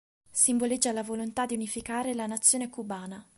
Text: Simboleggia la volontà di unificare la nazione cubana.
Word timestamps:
Simboleggia 0.31 0.93
la 0.93 1.03
volontà 1.03 1.45
di 1.45 1.53
unificare 1.53 2.15
la 2.15 2.25
nazione 2.25 2.69
cubana. 2.71 3.23